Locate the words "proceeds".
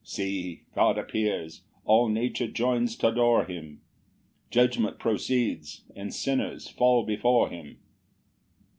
4.97-5.83